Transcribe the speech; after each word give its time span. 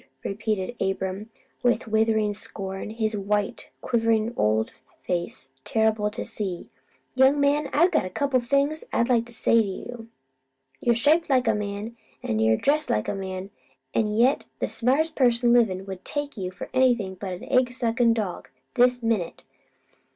repeated 0.23 0.75
Abram, 0.81 1.29
with 1.61 1.87
withering 1.87 2.33
scorn, 2.33 2.89
his 2.89 3.15
white, 3.15 3.69
quivering 3.81 4.33
old 4.35 4.71
face 5.05 5.51
terrible 5.63 6.09
to 6.09 6.25
see. 6.25 6.71
"Young 7.13 7.39
man, 7.39 7.69
I 7.71 7.87
got 7.87 8.05
a 8.07 8.09
couple 8.09 8.37
o' 8.37 8.41
things 8.41 8.83
to 8.91 9.23
say 9.31 9.61
to 9.61 9.67
you. 9.67 10.07
You'r' 10.79 10.95
shaped 10.95 11.29
like 11.29 11.47
a 11.47 11.53
man, 11.53 11.97
an' 12.23 12.39
you'r' 12.39 12.57
dressed 12.57 12.89
like 12.89 13.07
a 13.07 13.13
man, 13.13 13.51
an' 13.93 14.07
yet 14.15 14.47
the 14.57 14.67
smartest 14.67 15.15
person 15.15 15.53
livin' 15.53 15.85
would 15.85 15.89
never 15.99 16.01
take 16.03 16.35
you 16.35 16.49
for 16.49 16.67
anything 16.73 17.13
but 17.13 17.33
an 17.33 17.43
egg 17.43 17.71
suckin' 17.71 18.15
dog, 18.15 18.49
this 18.73 19.03
minute. 19.03 19.43